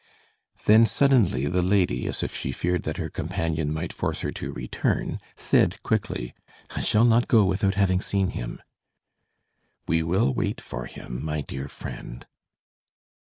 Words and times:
Then 0.65 0.87
suddenly 0.87 1.45
the 1.45 1.61
lady, 1.61 2.07
as 2.07 2.23
if 2.23 2.33
she 2.35 2.51
feared 2.51 2.81
that 2.89 2.97
her 2.97 3.07
companion 3.07 3.71
might 3.71 3.93
force 3.93 4.21
her 4.21 4.31
to 4.31 4.51
return, 4.51 5.19
said 5.35 5.79
quickly: 5.83 6.33
"I 6.75 6.81
shall 6.81 7.05
not 7.05 7.27
go 7.27 7.45
without 7.45 7.75
having 7.75 8.01
seen 8.01 8.31
him." 8.31 8.63
"We 9.87 10.01
will 10.01 10.33
wait 10.33 10.59
for 10.59 10.87
him, 10.87 11.23
my 11.23 11.41
dear 11.41 11.67
friend." 11.67 12.25